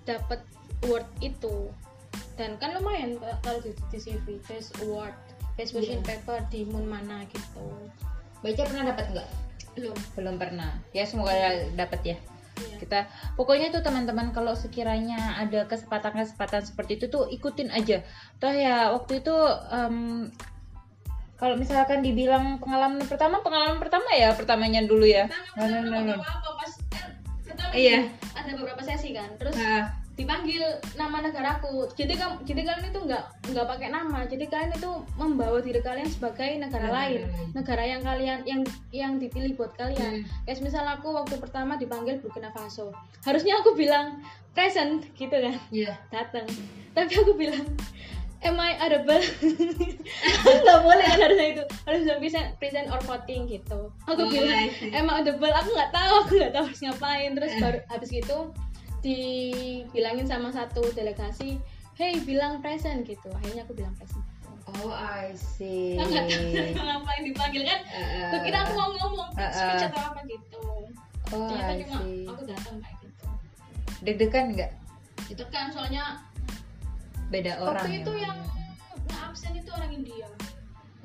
dapat 0.04 0.42
award 0.82 1.06
itu 1.20 1.70
dan 2.36 2.58
kan 2.58 2.74
lumayan 2.74 3.16
kalau 3.40 3.62
di, 3.62 3.72
di 3.90 3.98
CV 3.98 4.42
best 4.44 4.74
award 4.82 5.14
best 5.54 5.72
position 5.72 6.02
Iya. 6.02 6.18
paper 6.18 6.44
di 6.50 6.66
moon 6.66 6.86
mana 6.86 7.24
gitu 7.28 7.66
Baca 8.46 8.62
pernah 8.62 8.86
dapat 8.94 9.06
nggak? 9.10 9.28
belum 9.76 9.98
Belum 10.14 10.36
pernah. 10.38 10.72
Ya 10.94 11.04
semoga 11.10 11.34
dapat 11.74 12.00
ya. 12.06 12.18
Iya. 12.56 12.78
Kita 12.80 13.00
pokoknya 13.36 13.74
tuh 13.74 13.82
teman-teman 13.84 14.32
kalau 14.32 14.54
sekiranya 14.56 15.42
ada 15.42 15.68
kesempatan-kesempatan 15.68 16.64
seperti 16.64 17.02
itu 17.02 17.06
tuh 17.12 17.28
ikutin 17.28 17.74
aja. 17.74 18.06
Toh 18.40 18.54
ya 18.54 18.94
waktu 18.96 19.20
itu 19.20 19.36
em, 19.74 20.30
kalau 21.36 21.60
misalkan 21.60 22.00
dibilang 22.00 22.64
pengalaman 22.64 23.04
pertama, 23.04 23.44
pengalaman 23.44 23.82
pertama 23.84 24.08
ya 24.16 24.32
pertamanya 24.32 24.86
dulu 24.88 25.04
ya. 25.04 25.28
pertama 25.28 25.84
no, 25.84 25.90
no, 25.92 26.16
no. 26.16 26.16
apa 26.24 26.50
pas 26.56 26.72
eh, 26.96 27.08
pertama 27.44 27.72
Iya. 27.76 27.98
ada 28.32 28.52
beberapa 28.56 28.82
sesi 28.88 29.12
kan 29.12 29.28
terus 29.36 29.52
Nah, 29.60 30.05
dipanggil 30.16 30.64
nama 30.96 31.20
negaraku. 31.22 31.92
Jadi 31.92 32.16
kamu 32.16 32.42
jadi 32.42 32.62
kalian 32.64 32.88
itu 32.88 33.00
nggak 33.02 33.24
nggak 33.52 33.66
pakai 33.68 33.88
nama. 33.90 34.24
Jadi 34.24 34.46
kalian 34.46 34.72
itu 34.72 34.90
membawa 35.14 35.60
diri 35.60 35.80
kalian 35.80 36.08
sebagai 36.08 36.56
negara 36.56 36.88
Negara 36.88 36.98
lain. 36.98 37.20
negara 37.52 37.84
yang 37.84 38.02
kalian 38.02 38.40
yang 38.44 38.62
yang 38.90 39.12
dipilih 39.16 39.54
buat 39.54 39.76
kalian. 39.76 40.24
Hmm. 40.24 40.44
kayak 40.44 40.60
misal 40.62 40.84
aku 40.84 41.12
waktu 41.12 41.36
pertama 41.36 41.76
dipanggil 41.76 42.18
Burkina 42.18 42.48
Faso. 42.50 42.96
Harusnya 43.22 43.60
aku 43.60 43.74
bilang 43.74 44.24
present 44.52 45.04
gitu 45.14 45.36
kan? 45.36 45.60
Iya. 45.70 46.00
datang 46.10 46.48
tapi 46.92 47.12
aku 47.14 47.36
bilang 47.36 47.68
am 48.40 48.56
I 48.56 48.72
audible? 48.80 49.20
Nggak 50.64 50.80
boleh 50.80 51.04
kan 51.04 51.20
harusnya 51.20 51.48
itu. 51.52 51.64
Harus 51.84 52.00
bilang 52.02 52.20
present, 52.22 52.48
present 52.56 52.88
or 52.88 53.02
voting 53.04 53.42
gitu. 53.46 53.92
Aku 54.06 54.16
Oh, 54.16 54.30
bilang 54.30 54.70
am 54.94 55.06
I 55.06 55.14
audible? 55.18 55.52
Aku 55.52 55.70
nggak 55.72 55.92
tahu 55.92 56.14
aku 56.22 56.32
nggak 56.38 56.54
tahu 56.54 56.64
harus 56.66 56.82
ngapain. 56.82 57.30
Terus 57.34 57.52
Eh. 57.52 57.60
baru 57.60 57.80
habis 57.90 58.10
gitu 58.10 58.38
dibilangin 59.06 60.26
sama 60.26 60.50
satu 60.50 60.82
delegasi 60.92 61.62
hey 61.94 62.18
bilang 62.20 62.58
present 62.60 63.06
gitu 63.06 63.30
akhirnya 63.32 63.62
aku 63.62 63.78
bilang 63.78 63.94
present 63.96 64.26
Oh, 64.82 64.90
I 64.90 65.30
see. 65.38 65.94
Nggak 65.94 66.10
tahu 66.10 66.26
harus 66.26 66.74
ngapain 66.90 67.22
dipanggil 67.22 67.64
kan 67.64 67.80
aku 68.28 68.38
kira 68.44 68.58
aku 68.66 68.72
mau 68.74 68.90
ngomong 68.92 69.30
eh. 69.38 69.52
speech 69.54 69.86
atau 69.88 70.02
apa 70.10 70.20
gitu 70.26 70.62
Oh, 71.30 71.46
ternyata 71.48 71.72
I 71.72 71.82
cuma 71.86 71.98
see. 72.02 72.26
aku 72.26 72.44
datang 72.50 72.76
kayak 72.82 72.98
gitu 73.00 73.26
Deg-degan 74.02 74.46
nggak? 74.52 74.72
itu 75.26 75.44
kan 75.54 75.70
soalnya 75.70 76.22
Beda 77.30 77.58
orang. 77.58 77.78
waktu 77.82 78.02
itu 78.02 78.12
ya? 78.14 78.26
yang 78.26 78.38
nggak 79.06 79.20
absen 79.22 79.54
itu 79.54 79.70
orang 79.70 79.92
India 79.94 80.28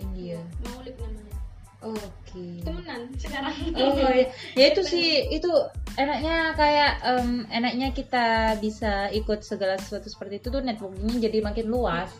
India. 0.01 0.41
Maulid 0.65 0.97
namanya 0.97 1.40
Oke. 1.81 2.61
temenan 2.61 3.09
sekarang 3.17 3.57
Oh 3.73 3.97
ya, 3.97 4.29
ya 4.53 4.65
itu 4.69 4.85
sih 4.85 5.33
itu 5.33 5.49
enaknya 5.97 6.53
kayak 6.53 6.93
em, 7.01 7.49
enaknya 7.49 7.89
kita 7.97 8.61
bisa 8.61 9.09
ikut 9.17 9.41
segala 9.41 9.81
sesuatu 9.81 10.13
seperti 10.13 10.45
itu 10.45 10.53
tuh 10.53 10.61
networkingnya 10.61 11.33
jadi 11.33 11.41
makin 11.41 11.73
luas. 11.73 12.13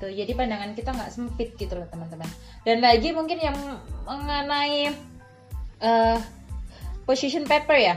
Tuh, 0.00 0.08
jadi 0.08 0.32
pandangan 0.32 0.72
kita 0.72 0.96
nggak 0.96 1.12
sempit 1.12 1.52
gitu 1.60 1.76
loh 1.76 1.84
teman-teman. 1.92 2.26
Dan 2.64 2.80
lagi 2.80 3.12
mungkin 3.12 3.44
yang 3.44 3.56
mengenai 4.08 4.96
eh 5.84 6.18
position 7.04 7.44
paper 7.44 7.76
ya. 7.76 7.96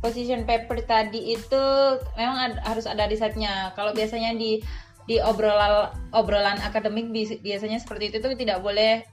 Position 0.00 0.48
paper 0.48 0.80
tadi 0.82 1.36
itu 1.36 1.62
memang 2.16 2.56
ad- 2.56 2.62
harus 2.64 2.88
ada 2.88 3.04
risetnya. 3.04 3.76
Kalau 3.76 3.92
biasanya 3.92 4.32
di 4.32 4.64
di 5.04 5.20
obrolan 5.20 5.92
obrolan 6.16 6.56
akademik 6.64 7.12
biasanya 7.44 7.76
seperti 7.84 8.10
itu 8.10 8.16
tuh 8.24 8.32
tidak 8.32 8.64
boleh 8.64 9.04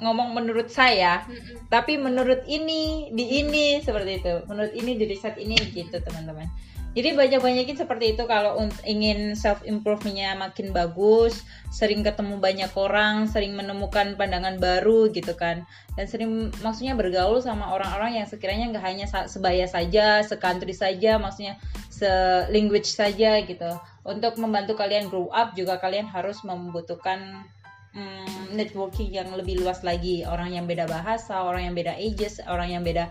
ngomong 0.00 0.34
menurut 0.34 0.72
saya 0.72 1.22
Mm-mm. 1.28 1.68
tapi 1.68 2.00
menurut 2.00 2.42
ini 2.48 3.12
di 3.12 3.42
ini 3.44 3.78
seperti 3.82 4.22
itu. 4.24 4.34
Menurut 4.48 4.72
ini 4.72 4.96
di 4.96 5.04
riset 5.10 5.36
ini 5.36 5.58
gitu 5.74 6.00
teman-teman. 6.00 6.48
Jadi 6.92 7.16
banyak-banyakin 7.16 7.80
seperti 7.80 8.12
itu 8.12 8.28
kalau 8.28 8.60
ingin 8.84 9.32
self 9.32 9.64
improvementnya 9.64 10.36
makin 10.36 10.76
bagus 10.76 11.40
sering 11.72 12.04
ketemu 12.04 12.36
banyak 12.36 12.68
orang 12.76 13.24
sering 13.32 13.56
menemukan 13.56 14.12
pandangan 14.20 14.60
baru 14.60 15.08
gitu 15.08 15.32
kan. 15.32 15.64
Dan 15.96 16.04
sering 16.04 16.52
maksudnya 16.60 16.92
bergaul 16.92 17.40
sama 17.40 17.72
orang-orang 17.72 18.20
yang 18.20 18.28
sekiranya 18.28 18.76
nggak 18.76 18.84
hanya 18.84 19.06
sebaya 19.08 19.64
saja 19.64 20.20
secountry 20.20 20.76
saja 20.76 21.16
maksudnya 21.16 21.56
se-language 21.88 22.92
saja 22.92 23.40
gitu. 23.40 23.72
Untuk 24.04 24.36
membantu 24.36 24.76
kalian 24.76 25.08
grow 25.08 25.32
up 25.32 25.56
juga 25.56 25.80
kalian 25.80 26.12
harus 26.12 26.44
membutuhkan 26.44 27.48
hmm, 27.96 28.56
networking 28.56 29.12
yang 29.12 29.28
lebih 29.32 29.60
luas 29.60 29.80
lagi. 29.84 30.24
Orang 30.24 30.52
yang 30.52 30.64
beda 30.68 30.88
bahasa 30.88 31.44
orang 31.44 31.70
yang 31.70 31.74
beda 31.76 31.96
ages 31.96 32.40
orang 32.44 32.72
yang 32.72 32.82
beda 32.84 33.08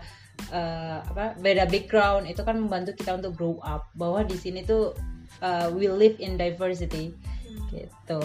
eh, 0.50 0.98
apa 1.02 1.38
beda 1.38 1.66
background 1.70 2.26
itu 2.26 2.42
kan 2.42 2.58
membantu 2.58 2.94
kita 2.94 3.18
untuk 3.18 3.34
grow 3.34 3.56
up. 3.62 3.90
Bahwa 3.94 4.22
di 4.26 4.36
sini 4.38 4.62
tuh 4.66 4.94
eh, 5.42 5.66
we 5.74 5.86
live 5.90 6.18
in 6.18 6.38
diversity. 6.38 7.14
Gitu. 7.72 8.22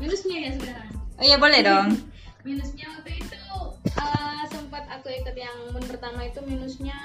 Minusnya 0.00 0.36
ya 0.48 0.50
sekarang 0.56 0.88
oh 1.20 1.24
iya 1.24 1.36
boleh 1.36 1.60
dong. 1.60 1.88
Minusnya 2.48 2.88
waktu 2.96 3.20
itu 3.20 3.44
eh, 3.84 4.42
sempat 4.48 4.88
aku 4.88 5.12
ikut 5.12 5.36
yang 5.36 5.56
moon 5.76 5.84
pertama 5.84 6.24
itu 6.24 6.40
minusnya. 6.48 6.96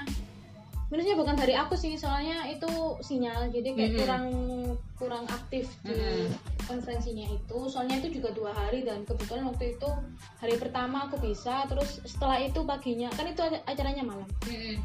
Minusnya 0.88 1.18
bukan 1.20 1.36
dari 1.36 1.58
aku 1.58 1.76
sih 1.76 2.00
soalnya 2.00 2.48
itu 2.48 2.70
sinyal. 3.04 3.52
Jadi 3.52 3.76
kayak 3.76 3.92
Mm-mm. 3.92 4.00
kurang 4.00 4.26
kurang 4.96 5.26
aktif 5.28 5.68
di 5.84 5.92
Mm-mm. 5.92 6.55
Konferensinya 6.66 7.26
itu. 7.30 7.58
Soalnya 7.70 8.02
itu 8.04 8.20
juga 8.22 8.34
dua 8.36 8.52
hari 8.52 8.84
dan 8.84 9.06
kebetulan 9.06 9.48
waktu 9.50 9.78
itu 9.78 9.90
hari 10.42 10.56
pertama 10.60 11.08
aku 11.08 11.18
bisa 11.22 11.66
terus 11.66 12.04
setelah 12.04 12.42
itu 12.42 12.62
paginya 12.66 13.10
kan 13.14 13.30
itu 13.30 13.42
aca- 13.42 13.64
acaranya 13.66 14.04
malam. 14.04 14.28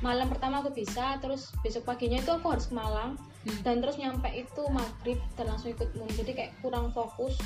Malam 0.04 0.28
pertama 0.30 0.64
aku 0.64 0.70
bisa 0.72 1.18
terus 1.18 1.50
besok 1.64 1.88
paginya 1.88 2.20
itu 2.20 2.30
aku 2.30 2.46
harus 2.52 2.68
ke 2.68 2.74
Malang. 2.76 3.16
Hmm. 3.40 3.56
dan 3.64 3.80
terus 3.80 3.96
nyampe 3.96 4.28
itu 4.36 4.62
maghrib 4.68 5.16
dan 5.32 5.48
langsung 5.48 5.72
ikut 5.72 5.88
moon 5.96 6.12
jadi 6.12 6.36
kayak 6.36 6.52
kurang 6.60 6.92
fokus. 6.92 7.40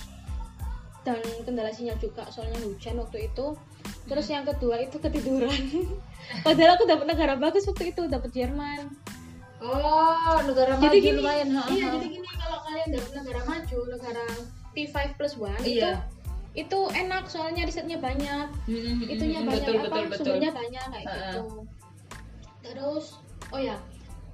Dan 1.07 1.23
kendala 1.45 1.71
sinyal 1.71 2.01
juga 2.03 2.27
soalnya 2.35 2.59
hujan 2.65 2.99
waktu 2.99 3.31
itu. 3.31 3.55
Terus 4.11 4.27
yang 4.27 4.43
kedua 4.43 4.83
itu 4.83 4.99
ketiduran. 4.99 5.55
Padahal 6.47 6.75
aku 6.75 6.85
dapat 6.89 7.07
negara 7.07 7.39
bagus 7.39 7.69
waktu 7.71 7.95
itu 7.95 8.11
dapat 8.11 8.35
Jerman 8.35 8.91
oh 9.65 10.39
negara 10.45 10.77
jadi 10.77 10.85
maju 10.93 10.99
gini 11.01 11.19
lumayan 11.19 11.49
ha, 11.51 11.63
iya 11.69 11.85
ha. 11.85 11.95
jadi 11.97 12.07
gini 12.13 12.29
kalau 12.35 12.59
kalian 12.63 12.89
dapat 12.93 13.13
negara 13.17 13.41
maju 13.45 13.79
negara 13.89 14.25
P5 14.75 14.95
plus 15.17 15.35
one 15.37 15.63
itu 15.63 15.81
Iya. 15.81 16.03
itu 16.55 16.79
enak 16.93 17.25
soalnya 17.27 17.63
risetnya 17.65 17.99
banyak 17.99 18.47
Mm, 18.65 18.75
mm, 18.77 18.99
itunya 19.11 19.41
mm, 19.43 19.47
banyak 19.49 19.65
betul, 19.67 19.75
apa 19.75 19.87
betul, 19.87 20.05
betul. 20.07 20.19
sumbernya 20.23 20.51
banyak 20.53 20.85
kayak 20.87 21.07
Ha-ha. 21.09 21.23
gitu 21.33 21.45
terus 22.63 23.05
oh 23.51 23.61
ya 23.61 23.77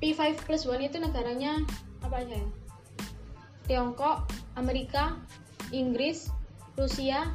P5 0.01 0.21
plus 0.45 0.65
one 0.65 0.83
itu 0.83 0.97
negaranya 0.97 1.61
apa 2.01 2.21
aja 2.21 2.37
ya 2.37 2.49
Tiongkok 3.67 4.27
Amerika 4.57 5.15
Inggris 5.71 6.29
Rusia 6.75 7.31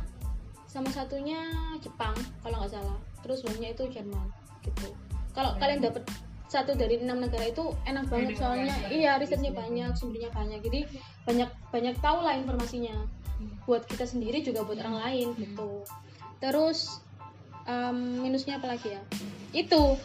sama 0.68 0.92
satunya 0.92 1.40
Jepang 1.80 2.12
kalau 2.44 2.60
nggak 2.60 2.74
salah 2.76 2.98
terus 3.24 3.42
one 3.42 3.64
itu 3.64 3.88
Jerman 3.88 4.28
gitu 4.62 4.92
kalau 5.32 5.56
Hmm. 5.56 5.62
kalian 5.62 5.80
dapat 5.82 6.04
satu 6.46 6.78
dari 6.78 7.02
enam 7.02 7.20
negara 7.20 7.50
itu 7.50 7.74
enak 7.86 8.06
banget 8.08 8.36
Enak 8.36 8.40
soalnya. 8.40 8.74
banget. 8.78 8.92
iya. 8.94 9.12
Risetnya 9.18 9.52
banyak 9.52 9.92
sumbernya 9.98 10.30
banyak. 10.30 10.60
Jadi 10.62 10.80
banyak 11.26 11.50
banyak 11.74 11.96
tahu 12.00 12.20
lah 12.22 12.34
informasinya. 12.38 12.96
Buat 13.66 13.90
kita 13.90 14.06
sendiri 14.06 14.46
juga 14.46 14.62
buat 14.62 14.78
orang 14.78 14.98
lain 15.02 15.28
gitu. 15.36 15.82
Terus 16.40 17.02
em, 17.66 18.22
minusnya 18.22 18.62
apa 18.62 18.78
lagi 18.78 18.94
ya? 18.94 19.02
Itu 19.52 19.98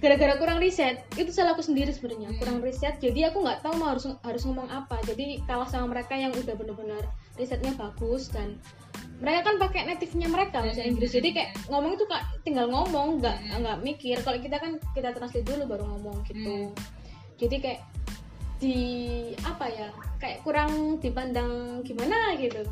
gara-gara 0.00 0.36
kurang 0.36 0.60
riset 0.60 1.00
itu 1.16 1.32
salah 1.32 1.52
aku 1.56 1.64
sendiri 1.64 1.92
sebenarnya. 1.92 2.36
Kurang 2.40 2.60
riset 2.60 2.96
jadi 3.00 3.32
aku 3.32 3.44
nggak 3.44 3.60
tahu 3.64 3.76
mau 3.76 3.92
harus 3.92 4.08
harus 4.24 4.42
ngomong 4.48 4.68
apa. 4.72 4.96
Jadi 5.04 5.44
kalah 5.44 5.68
sama 5.68 5.92
mereka 5.96 6.16
yang 6.16 6.32
udah 6.32 6.54
bener-bener 6.56 7.04
risetnya 7.36 7.76
bagus 7.76 8.32
dan 8.32 8.56
mereka 9.22 9.40
kan 9.46 9.56
pakai 9.62 9.80
native-nya 9.86 10.26
mereka 10.26 10.58
bahasa 10.62 10.82
Inggris. 10.82 11.14
Jadi 11.14 11.30
kayak 11.30 11.50
ngomong 11.70 11.94
itu 11.94 12.04
kak 12.10 12.22
tinggal 12.42 12.66
ngomong 12.66 13.22
nggak 13.22 13.36
Hmm. 13.38 13.62
nggak 13.62 13.78
mikir. 13.86 14.16
Kalau 14.22 14.38
kita 14.42 14.56
kan 14.58 14.76
kita 14.94 15.14
translate 15.14 15.46
dulu 15.46 15.62
baru 15.70 15.84
ngomong 15.86 16.22
gitu. 16.26 16.70
Hmm. 16.70 16.70
jadi 17.34 17.56
kayak 17.58 17.80
di 18.62 18.78
apa 19.42 19.66
ya 19.66 19.90
kayak 20.22 20.46
kurang 20.46 21.02
dipandang 21.02 21.82
gimana 21.82 22.38
gitu 22.38 22.62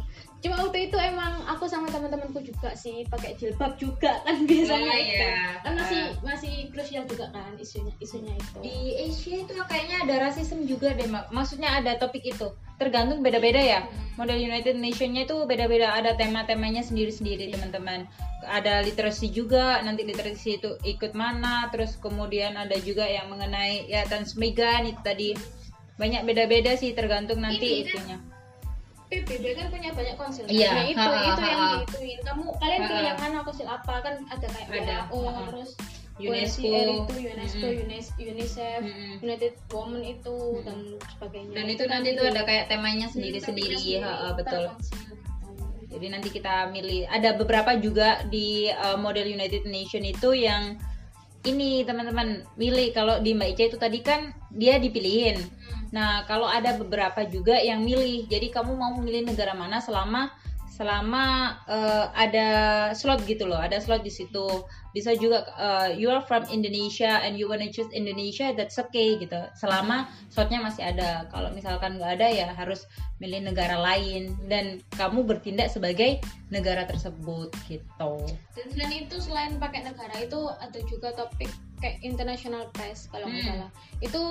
cuma 0.43 0.59
waktu 0.59 0.91
itu 0.91 0.99
emang 0.99 1.39
aku 1.47 1.71
sama 1.71 1.87
teman-temanku 1.87 2.43
juga 2.43 2.75
sih 2.75 3.07
pakai 3.07 3.39
jilbab 3.39 3.79
juga 3.79 4.19
kan 4.27 4.43
biasanya 4.43 4.91
Oh, 4.91 4.99
itu. 4.99 5.15
iya. 5.15 5.39
kan 5.63 5.73
masih 5.79 6.01
masih 6.27 6.53
krusial 6.75 7.07
juga 7.07 7.31
kan 7.31 7.55
isunya 7.57 7.95
isunya 8.03 8.35
itu. 8.35 8.59
Di 8.59 8.77
Asia 9.07 9.37
itu 9.47 9.53
kayaknya 9.55 9.97
ada 10.03 10.15
rasisme 10.27 10.67
juga 10.67 10.91
deh 10.93 11.07
Mak. 11.07 11.31
maksudnya 11.31 11.79
ada 11.79 11.95
topik 11.95 12.27
itu. 12.27 12.51
Tergantung 12.77 13.23
beda-beda 13.23 13.63
ya. 13.63 13.87
Model 14.19 14.43
United 14.43 14.75
Nations-nya 14.75 15.31
itu 15.31 15.47
beda-beda. 15.47 15.95
Ada 15.95 16.19
tema-temanya 16.19 16.83
sendiri-sendiri 16.83 17.55
teman-teman. 17.55 18.11
Ada 18.43 18.83
literasi 18.83 19.31
juga 19.31 19.79
nanti 19.87 20.03
literasi 20.03 20.59
itu 20.59 20.75
ikut 20.83 21.15
mana 21.15 21.71
terus 21.71 21.95
kemudian 22.03 22.59
ada 22.59 22.75
juga 22.83 23.07
yang 23.07 23.31
mengenai 23.31 23.87
ya 23.87 24.03
transmigran 24.11 24.91
itu 24.91 24.99
tadi. 25.07 25.31
Banyak 25.95 26.27
beda-beda 26.27 26.75
sih 26.75 26.91
tergantung 26.99 27.39
nanti 27.39 27.63
Ini 27.63 27.87
kan 27.87 27.95
itunya 27.95 28.19
PBB 29.13 29.45
kan 29.53 29.67
punya 29.69 29.91
banyak 29.93 30.17
konsil 30.17 30.45
Iya, 30.49 30.71
nah 30.73 30.85
itu 30.89 30.97
ha, 30.97 31.13
ha, 31.13 31.29
itu 31.29 31.43
yang 31.45 31.61
ha, 31.61 31.69
diituin 31.77 32.19
kamu 32.25 32.45
kalian 32.57 32.81
pilih 32.89 33.05
yang 33.05 33.19
mana 33.21 33.37
konsil 33.45 33.69
apa 33.69 33.95
kan 34.01 34.15
ada 34.33 34.47
kayak 34.49 34.69
Ada, 34.73 34.97
WHO 35.13 35.21
terus 35.53 35.71
UNESCO. 36.23 36.73
Itu 36.73 37.15
UNESCO 37.21 37.67
Mm-mm. 37.69 37.83
UNES- 37.89 38.17
UNICEF 38.17 38.81
Mm-mm. 38.81 39.15
United 39.21 39.53
Women 39.69 40.03
itu 40.09 40.37
Mm-mm. 40.37 40.65
dan 40.65 40.79
sebagainya 41.13 41.53
dan 41.53 41.67
itu 41.69 41.85
nanti 41.85 42.09
tuh 42.17 42.25
ada 42.33 42.43
kayak 42.49 42.65
temanya 42.73 43.07
sendiri-sendiri 43.13 43.77
Sendiri, 43.77 44.01
ha, 44.01 44.13
ha, 44.13 44.27
betul. 44.33 44.65
Jadi 45.93 46.07
nanti 46.09 46.33
kita 46.33 46.73
milih. 46.73 47.05
Ada 47.05 47.37
beberapa 47.37 47.77
juga 47.77 48.25
di 48.33 48.73
uh, 48.73 48.97
model 48.97 49.29
United 49.29 49.69
Nation 49.69 50.01
itu 50.09 50.33
yang 50.33 50.81
ini 51.43 51.83
teman-teman 51.83 52.47
milih. 52.55 52.95
Kalau 52.95 53.19
di 53.19 53.35
Mbak 53.35 53.49
Ica 53.57 53.65
itu 53.75 53.79
tadi 53.79 53.99
kan 54.03 54.31
dia 54.51 54.79
dipilihin. 54.79 55.39
Nah 55.93 56.25
kalau 56.25 56.47
ada 56.49 56.75
beberapa 56.79 57.27
juga 57.27 57.59
yang 57.59 57.83
milih. 57.83 58.31
Jadi 58.31 58.49
kamu 58.51 58.73
mau 58.75 58.93
memilih 58.99 59.29
negara 59.29 59.53
mana 59.53 59.83
selama 59.83 60.31
selama 60.83 61.55
uh, 61.71 62.11
ada 62.11 62.47
slot 62.91 63.23
gitu 63.23 63.47
loh. 63.47 63.63
Ada 63.63 63.79
slot 63.79 64.03
di 64.03 64.11
situ. 64.11 64.67
Bisa 64.91 65.15
juga 65.15 65.47
uh, 65.55 65.89
you 65.95 66.11
are 66.11 66.21
from 66.27 66.43
Indonesia 66.51 67.23
and 67.23 67.39
you 67.39 67.47
wanna 67.47 67.71
choose 67.71 67.87
Indonesia, 67.95 68.51
that's 68.53 68.77
okay 68.77 69.15
gitu. 69.15 69.39
Selama 69.55 70.11
slotnya 70.29 70.59
masih 70.59 70.83
ada. 70.83 71.31
Kalau 71.31 71.55
misalkan 71.55 72.03
nggak 72.03 72.19
ada 72.19 72.29
ya 72.29 72.49
harus 72.51 72.83
milih 73.23 73.47
negara 73.47 73.79
lain 73.79 74.35
dan 74.51 74.83
kamu 74.99 75.23
bertindak 75.23 75.71
sebagai 75.71 76.19
negara 76.51 76.83
tersebut 76.83 77.55
gitu. 77.71 78.13
dan 78.53 78.67
selain 78.75 79.07
itu 79.07 79.17
selain 79.23 79.57
pakai 79.57 79.87
negara 79.87 80.11
itu 80.19 80.51
ada 80.59 80.77
juga 80.85 81.15
topik 81.15 81.47
kayak 81.79 82.03
international 82.03 82.67
press 82.75 83.07
kalau 83.09 83.31
nggak 83.31 83.47
Hmm. 83.47 83.51
salah 83.63 83.71
itu 84.03 84.23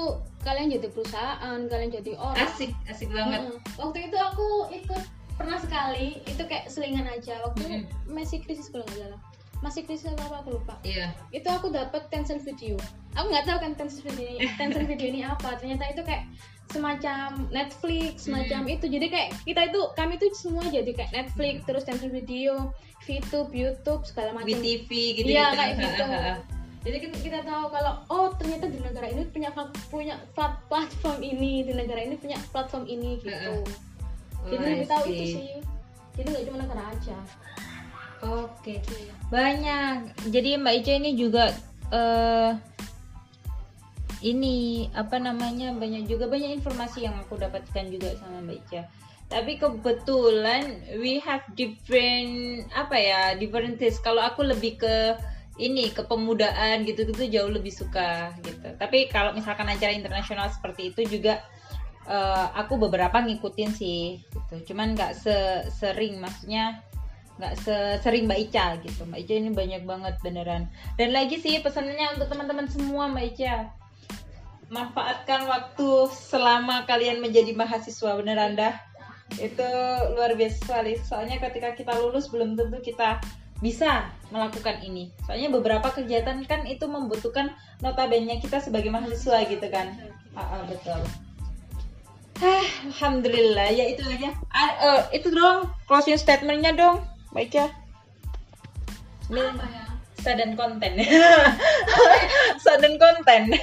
kalian 0.43 0.67
jadi 0.75 0.87
perusahaan 0.91 1.59
kalian 1.65 1.89
jadi 1.89 2.11
orang 2.19 2.35
Asik, 2.45 2.75
asik 2.85 3.09
banget. 3.09 3.47
Heeh. 3.47 3.57
waktu 3.79 3.97
itu 4.11 4.17
aku 4.19 4.47
ikut 4.75 5.01
pernah 5.33 5.57
sekali 5.57 6.19
itu 6.23 6.41
kayak 6.41 6.67
selingan 6.67 7.05
aja 7.05 7.39
waktu 7.41 7.61
Mm-mm. 7.61 7.83
masih 8.07 8.39
krisis 8.39 8.67
kalau 8.67 8.85
nggak 8.85 8.99
salah 9.01 9.21
masih 9.61 9.81
krisis 9.83 10.09
apa 10.09 10.25
apa 10.25 10.35
aku 10.41 10.49
lupa 10.55 10.73
Iya. 10.81 11.13
itu 11.29 11.45
aku 11.45 11.69
dapat 11.69 12.09
Tencent 12.09 12.41
video 12.41 12.75
aku 13.13 13.25
nggak 13.27 13.45
tahu 13.45 13.57
kan 13.59 13.71
Tencent 13.75 14.01
video 14.03 14.25
ini 14.27 14.45
Tencent 14.59 14.85
video 14.85 15.07
ini 15.07 15.21
apa 15.21 15.53
ternyata 15.55 15.85
itu 15.87 16.01
kayak 16.01 16.25
semacam 16.67 17.51
Netflix 17.51 18.25
semacam 18.25 18.63
itu 18.65 18.87
jadi 18.87 19.05
kayak 19.05 19.29
kita 19.43 19.61
itu 19.67 19.79
kami 19.93 20.15
tuh 20.15 20.31
semua 20.31 20.63
jadi 20.65 20.87
kayak 20.89 21.11
Netflix 21.11 21.55
terus 21.63 21.83
Tencent 21.83 22.09
video 22.09 22.71
VTube 23.01 23.51
YouTube 23.51 24.01
segala 24.03 24.31
macam 24.31 24.49
BTV 24.49 24.89
gitu 25.15 25.27
Iya 25.27 25.45
gitu. 25.47 25.57
kayak 25.57 25.73
gitu. 25.75 26.05
Jadi 26.81 26.97
kita, 26.97 27.15
kita 27.21 27.39
tahu 27.43 27.69
kalau 27.69 27.93
oh 28.07 28.33
ternyata 28.33 28.65
di 28.65 28.77
negara 28.77 29.05
ini 29.05 29.21
punya 29.27 29.53
punya 29.85 30.17
plat- 30.33 30.65
platform 30.65 31.21
ini, 31.21 31.61
di 31.61 31.73
negara 31.73 32.01
ini 32.01 32.17
punya 32.17 32.41
platform 32.49 32.85
ini 32.85 33.21
gitu. 33.21 33.29
Heeh. 33.29 33.61
Jadi 34.49 34.63
lebih 34.63 34.87
tahu 34.89 35.03
itu 35.09 35.23
sih. 35.37 35.45
Jadi 36.17 36.27
nggak 36.31 36.45
cuma 36.49 36.57
negara 36.65 36.83
aja. 36.89 37.17
Oke. 38.21 38.81
Banyak. 39.33 40.29
Jadi 40.29 40.49
Mbak 40.61 40.75
Ica 40.81 40.93
ini 40.97 41.11
juga 41.17 41.49
eh 41.91 42.51
ini 44.21 44.85
apa 44.93 45.17
namanya 45.17 45.73
banyak 45.73 46.05
juga 46.05 46.29
banyak 46.29 46.61
informasi 46.61 47.09
yang 47.09 47.17
aku 47.17 47.41
dapatkan 47.41 47.89
juga 47.89 48.13
sama 48.21 48.45
Mbak 48.45 48.57
Ica. 48.65 48.81
Tapi 49.31 49.55
kebetulan 49.57 50.83
we 50.99 51.23
have 51.23 51.41
different 51.55 52.67
apa 52.75 52.95
ya 52.99 53.21
different 53.39 53.79
taste. 53.79 54.03
Kalau 54.05 54.21
aku 54.21 54.43
lebih 54.45 54.77
ke 54.77 55.15
ini 55.59 55.89
kepemudaan 55.91 56.83
gitu-gitu 56.83 57.27
jauh 57.31 57.51
lebih 57.51 57.71
suka 57.71 58.35
gitu. 58.43 58.75
Tapi 58.77 59.07
kalau 59.09 59.31
misalkan 59.31 59.67
acara 59.67 59.93
internasional 59.95 60.51
seperti 60.51 60.93
itu 60.93 61.01
juga 61.19 61.41
eh, 62.11 62.47
aku 62.59 62.75
beberapa 62.75 63.23
ngikutin 63.23 63.71
sih 63.71 64.19
gitu. 64.19 64.73
Cuman 64.73 64.99
nggak 64.99 65.15
se- 65.15 65.71
sering 65.71 66.19
maksudnya 66.19 66.83
nggak 67.39 67.55
sering 68.03 68.27
Mbak 68.27 68.39
Ica 68.51 68.65
gitu. 68.83 69.07
Mbak 69.07 69.19
Ica 69.25 69.33
ini 69.33 69.49
banyak 69.49 69.81
banget 69.87 70.15
beneran. 70.21 70.67
Dan 70.99 71.15
lagi 71.15 71.39
sih 71.39 71.57
pesannya 71.63 72.19
untuk 72.19 72.27
teman-teman 72.27 72.67
semua 72.67 73.07
Mbak 73.09 73.25
Ica. 73.33 73.55
Manfaatkan 74.71 75.47
waktu 75.47 75.89
selama 76.11 76.85
kalian 76.85 77.23
menjadi 77.23 77.55
mahasiswa 77.55 78.19
beneran 78.19 78.59
dah. 78.59 78.75
Itu 79.39 79.65
luar 80.13 80.35
biasa 80.35 80.57
sekali. 80.61 80.99
Soalnya 80.99 81.39
ketika 81.39 81.73
kita 81.73 81.95
lulus 81.97 82.27
belum 82.27 82.59
tentu 82.59 82.77
kita 82.83 83.23
bisa 83.63 84.11
melakukan 84.29 84.83
ini. 84.83 85.09
Soalnya 85.25 85.49
beberapa 85.49 85.87
kegiatan 85.89 86.43
kan 86.45 86.67
itu 86.67 86.85
membutuhkan 86.85 87.55
notabene 87.79 88.37
kita 88.37 88.59
sebagai 88.59 88.91
mahasiswa 88.91 89.47
gitu 89.47 89.67
kan. 89.71 89.97
Ah, 90.35 90.59
ah, 90.59 90.63
betul 90.67 91.30
Hah, 92.41 92.65
Alhamdulillah 92.89 93.69
ya 93.69 93.85
itu 93.87 94.01
aja. 94.01 94.33
Ah, 94.49 94.71
eh, 94.73 95.21
itu 95.21 95.29
dong 95.29 95.69
closing 95.85 96.17
statementnya 96.17 96.73
dong 96.73 97.05
ini 97.29 97.69
Apa 99.29 99.63
ya? 99.63 99.83
sudden 100.17 100.53
konten 100.53 100.91
sudden 102.63 102.93
konten 102.97 103.41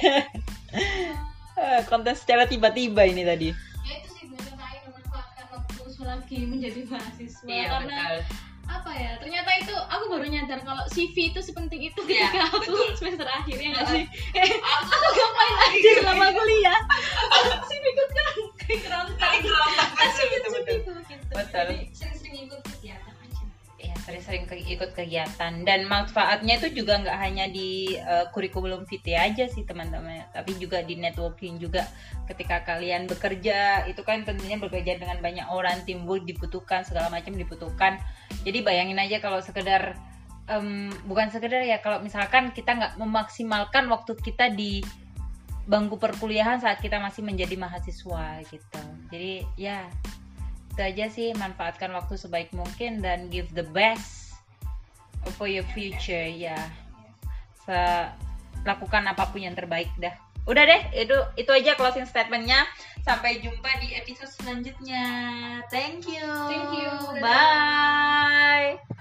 Eh, 1.59 1.83
konten 1.85 2.15
secara 2.15 2.47
tiba-tiba 2.47 3.03
ini 3.03 3.27
tadi. 3.27 3.51
Ya 3.83 3.93
itu 3.99 4.07
sih 4.15 4.31
mencintai 4.31 4.79
memanfaatkan 4.79 5.43
waktu 5.51 5.91
selagi 5.91 6.47
menjadi 6.47 6.87
mahasiswa. 6.87 7.43
Iya, 7.43 7.65
karena 7.67 7.97
betul. 7.99 8.19
apa 8.63 8.91
ya 8.95 9.11
ternyata 9.19 9.49
itu 9.59 9.75
aku 9.75 10.03
baru 10.07 10.25
nyadar 10.31 10.63
kalau 10.63 10.87
CV 10.87 11.35
itu 11.35 11.43
sepenting 11.43 11.83
itu 11.83 11.99
Iya, 12.07 12.31
ketika 12.31 12.47
aku 12.47 12.63
betul. 12.63 12.87
semester 12.95 13.27
akhir 13.27 13.59
ya 13.59 13.69
nggak 13.75 13.87
sih? 13.91 14.03
Eh, 14.39 14.49
aku 14.87 15.07
ngapain 15.11 15.55
aja 15.67 15.89
selama 15.99 16.25
kuliah. 16.31 16.79
CV 17.67 17.83
ku 17.91 18.03
kan 18.07 18.35
kayak 18.69 18.81
kerontang 18.85 19.39
kasih 19.97 20.25
Betul, 20.29 20.51
betul. 20.53 20.61
CV 20.61 20.75
ku 20.79 20.91
gitu 21.01 21.25
Betul. 21.33 21.65
Jadi 21.65 21.75
sering-sering 21.91 22.35
ikut 22.45 22.61
kegiatan 22.63 23.13
aja. 23.15 23.43
Ya 23.79 23.95
sering-sering 23.97 24.43
ke- 24.45 24.67
ikut 24.67 24.91
kegiatan. 24.93 25.53
Dan 25.63 25.79
manfaatnya 25.85 26.53
itu 26.55 26.67
juga 26.75 26.99
nggak 26.99 27.17
hanya 27.17 27.45
di 27.47 27.95
eh, 27.95 28.25
kurikulum 28.29 28.85
VT 28.85 29.15
aja 29.15 29.45
sih 29.47 29.63
teman-teman. 29.63 30.29
Tapi 30.29 30.51
juga 30.55 30.83
di 30.83 30.95
networking 30.95 31.57
juga. 31.57 31.87
Ketika 32.27 32.61
kalian 32.61 33.09
bekerja 33.09 33.87
itu 33.87 34.01
kan 34.03 34.21
tentunya 34.21 34.55
bekerja 34.55 34.99
dengan 34.99 35.17
banyak 35.17 35.49
orang 35.49 35.81
timbul 35.83 36.21
dibutuhkan 36.21 36.85
segala 36.85 37.09
macam 37.09 37.33
dibutuhkan. 37.33 37.97
Jadi 38.45 38.61
bayangin 38.61 38.99
aja 38.99 39.17
kalau 39.17 39.41
sekedar 39.41 39.97
em, 40.45 40.89
bukan 41.05 41.29
sekedar 41.29 41.61
ya 41.61 41.77
kalau 41.79 42.01
misalkan 42.01 42.49
kita 42.51 42.73
nggak 42.73 42.93
memaksimalkan 42.97 43.85
waktu 43.87 44.13
kita 44.15 44.49
di 44.49 44.81
bangku 45.69 46.01
perkuliahan 46.01 46.57
saat 46.57 46.81
kita 46.81 46.97
masih 46.97 47.21
menjadi 47.21 47.53
mahasiswa 47.53 48.41
gitu. 48.49 48.81
Jadi 49.13 49.45
ya 49.53 49.85
itu 50.73 50.81
aja 50.81 51.05
sih. 51.13 51.29
Manfaatkan 51.37 51.93
waktu 51.93 52.17
sebaik 52.17 52.49
mungkin 52.57 53.05
dan 53.05 53.29
give 53.29 53.53
the 53.53 53.65
best 53.69 54.33
for 55.37 55.45
your 55.45 55.65
future 55.77 56.25
ya. 56.25 56.57
Se- 57.69 58.09
lakukan 58.65 59.05
apa 59.05 59.29
pun 59.29 59.45
yang 59.45 59.53
terbaik 59.53 59.93
dah. 60.01 60.11
Udah 60.49 60.65
deh 60.65 60.81
itu 60.97 61.13
itu 61.37 61.51
aja 61.53 61.77
closing 61.77 62.09
statementnya. 62.09 62.65
Sampai 63.05 63.37
jumpa 63.37 63.69
di 63.77 63.93
episode 63.93 64.33
selanjutnya. 64.41 65.05
Thank 65.69 66.09
you. 66.09 66.25
Thank 66.49 66.73
you. 66.73 66.89
bye 67.21 68.97